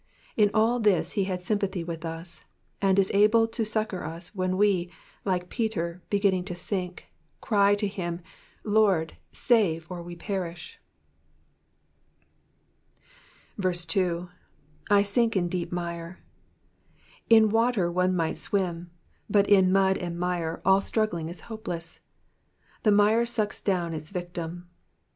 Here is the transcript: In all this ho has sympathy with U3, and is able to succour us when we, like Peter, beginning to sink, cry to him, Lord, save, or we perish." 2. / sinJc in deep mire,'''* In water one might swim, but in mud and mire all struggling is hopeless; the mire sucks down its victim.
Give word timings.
In 0.35 0.49
all 0.55 0.79
this 0.79 1.13
ho 1.13 1.23
has 1.25 1.45
sympathy 1.45 1.83
with 1.83 1.99
U3, 2.01 2.43
and 2.81 2.97
is 2.97 3.11
able 3.13 3.47
to 3.49 3.63
succour 3.63 4.03
us 4.03 4.33
when 4.33 4.57
we, 4.57 4.89
like 5.25 5.47
Peter, 5.51 6.01
beginning 6.09 6.43
to 6.45 6.55
sink, 6.55 7.11
cry 7.39 7.75
to 7.75 7.87
him, 7.87 8.21
Lord, 8.63 9.13
save, 9.31 9.85
or 9.91 10.01
we 10.01 10.15
perish." 10.15 10.79
2. 13.61 14.29
/ 14.59 14.89
sinJc 14.89 15.35
in 15.35 15.47
deep 15.47 15.71
mire,'''* 15.71 16.17
In 17.29 17.49
water 17.49 17.91
one 17.91 18.15
might 18.15 18.37
swim, 18.37 18.89
but 19.29 19.47
in 19.47 19.71
mud 19.71 19.99
and 19.99 20.17
mire 20.19 20.63
all 20.65 20.81
struggling 20.81 21.29
is 21.29 21.41
hopeless; 21.41 21.99
the 22.81 22.91
mire 22.91 23.27
sucks 23.27 23.61
down 23.61 23.93
its 23.93 24.09
victim. 24.09 24.67